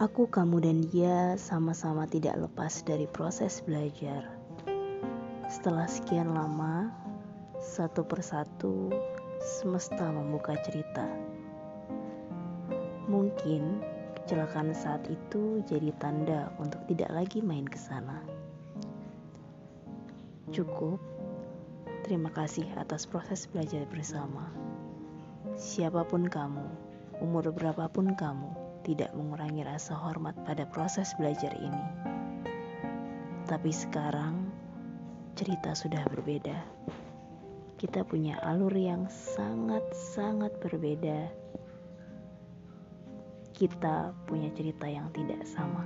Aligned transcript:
Aku, 0.00 0.32
kamu, 0.32 0.64
dan 0.64 0.78
dia 0.88 1.36
sama-sama 1.36 2.08
tidak 2.08 2.40
lepas 2.40 2.80
dari 2.88 3.04
proses 3.04 3.60
belajar. 3.60 4.32
Setelah 5.44 5.84
sekian 5.84 6.32
lama, 6.32 6.88
satu 7.60 8.00
persatu 8.08 8.88
semesta 9.44 10.08
membuka 10.08 10.56
cerita. 10.64 11.04
Mungkin 13.12 13.84
kecelakaan 14.16 14.72
saat 14.72 15.04
itu 15.04 15.60
jadi 15.68 15.92
tanda 16.00 16.48
untuk 16.56 16.80
tidak 16.88 17.12
lagi 17.12 17.44
main 17.44 17.68
ke 17.68 17.76
sana. 17.76 18.24
Cukup. 20.48 20.96
Terima 22.08 22.32
kasih 22.32 22.64
atas 22.80 23.04
proses 23.04 23.44
belajar 23.44 23.84
bersama. 23.84 24.48
Siapa 25.60 26.08
pun 26.08 26.24
kamu, 26.24 26.64
umur 27.20 27.52
berapapun 27.52 28.16
kamu, 28.16 28.59
tidak 28.82 29.12
mengurangi 29.12 29.62
rasa 29.66 29.96
hormat 29.96 30.36
pada 30.44 30.64
proses 30.68 31.12
belajar 31.20 31.52
ini. 31.56 31.84
Tapi 33.44 33.70
sekarang 33.74 34.48
cerita 35.34 35.72
sudah 35.74 36.04
berbeda 36.10 36.80
kita 37.80 38.04
punya 38.04 38.36
alur 38.44 38.76
yang 38.76 39.08
sangat-sangat 39.08 40.52
berbeda. 40.60 41.32
Kita 43.56 44.12
punya 44.28 44.52
cerita 44.52 44.84
yang 44.84 45.08
tidak 45.16 45.48
sama. 45.48 45.80